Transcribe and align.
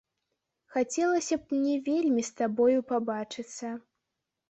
Хацелася 0.75 1.35
б 1.43 1.59
мне 1.59 1.75
вельмі 1.91 2.27
з 2.33 2.43
табою 2.43 2.79
пабачыцца. 2.91 3.67